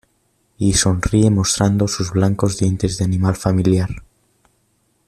[0.57, 3.89] y sonríe mostrando sus blancos dientes de animal familiar.